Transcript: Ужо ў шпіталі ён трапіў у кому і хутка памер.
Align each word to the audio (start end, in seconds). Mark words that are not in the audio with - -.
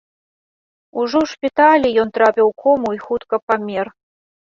Ужо 1.01 1.15
ў 1.27 1.35
шпіталі 1.35 1.87
ён 2.07 2.17
трапіў 2.19 2.53
у 2.55 2.57
кому 2.67 2.87
і 2.99 3.07
хутка 3.07 3.35
памер. 3.47 3.97